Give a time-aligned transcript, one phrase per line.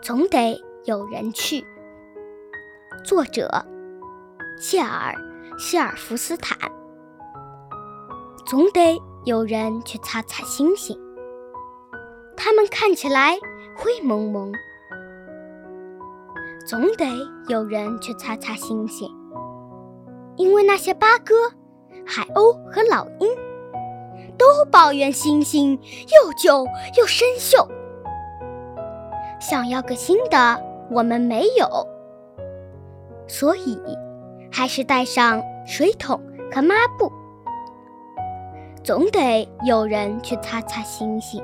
[0.00, 1.64] 总得有人去。
[3.04, 3.64] 作者：
[4.60, 5.14] 切尔·
[5.58, 6.56] 希尔弗斯坦。
[8.46, 10.98] 总得有人去擦擦星星，
[12.36, 13.36] 它们看起来
[13.76, 14.52] 灰蒙蒙。
[16.66, 17.04] 总得
[17.48, 19.10] 有人去擦擦星星，
[20.36, 21.50] 因为那些八哥、
[22.06, 23.28] 海鸥和老鹰
[24.38, 27.68] 都抱怨星星又旧又生锈。
[29.40, 31.86] 想要个新的，我们没有，
[33.26, 33.78] 所以
[34.50, 36.20] 还是带上水桶
[36.52, 37.12] 和抹布。
[38.82, 41.42] 总得有人去擦擦星星。